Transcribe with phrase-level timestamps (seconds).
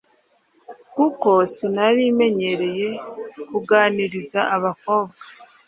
[0.95, 2.89] kuko sinari menyereye
[3.49, 5.19] kuganiriza abakobwa.